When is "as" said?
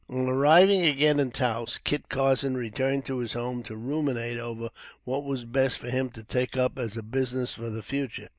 6.79-6.97